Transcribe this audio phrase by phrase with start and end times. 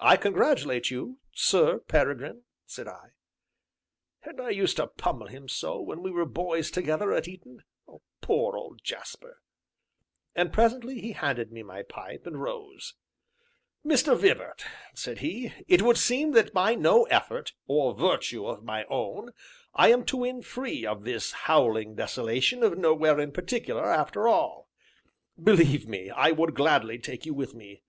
[0.00, 3.10] "I congratulate you, Sir Peregrine," said I.
[4.24, 7.62] "And I used to pummel him so, when we were boys together at Eton
[8.20, 9.40] poor old Jasper!"
[10.34, 12.94] And, presently, he handed me my pipe, and rose.
[13.86, 14.18] "Mr.
[14.18, 14.64] Vibart,"
[14.96, 19.30] said he, "it would seem that by no effort, or virtue of my own,
[19.74, 24.68] I am to win free of this howling desolation of Nowhere in Particular, after all;
[25.40, 27.84] believe me, I would gladly take you with me.